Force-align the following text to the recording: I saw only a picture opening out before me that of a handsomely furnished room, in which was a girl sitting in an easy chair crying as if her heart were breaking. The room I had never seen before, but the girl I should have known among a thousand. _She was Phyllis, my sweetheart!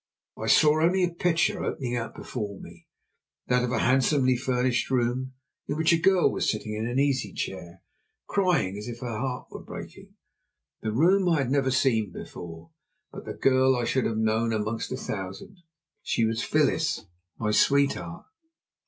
I 0.35 0.47
saw 0.47 0.81
only 0.81 1.03
a 1.03 1.11
picture 1.11 1.63
opening 1.63 1.95
out 1.95 2.15
before 2.15 2.59
me 2.59 2.87
that 3.45 3.63
of 3.63 3.71
a 3.71 3.77
handsomely 3.77 4.35
furnished 4.35 4.89
room, 4.89 5.33
in 5.67 5.77
which 5.77 5.91
was 5.91 5.99
a 5.99 6.01
girl 6.01 6.39
sitting 6.39 6.73
in 6.73 6.87
an 6.87 6.97
easy 6.97 7.31
chair 7.31 7.83
crying 8.25 8.79
as 8.79 8.87
if 8.87 9.01
her 9.01 9.19
heart 9.19 9.49
were 9.51 9.61
breaking. 9.61 10.15
The 10.81 10.91
room 10.91 11.29
I 11.29 11.37
had 11.37 11.51
never 11.51 11.69
seen 11.69 12.11
before, 12.11 12.71
but 13.11 13.25
the 13.25 13.33
girl 13.35 13.75
I 13.75 13.83
should 13.85 14.05
have 14.05 14.17
known 14.17 14.51
among 14.53 14.77
a 14.81 14.97
thousand. 14.97 15.59
_She 16.03 16.25
was 16.25 16.41
Phyllis, 16.41 17.05
my 17.37 17.51
sweetheart! 17.51 18.25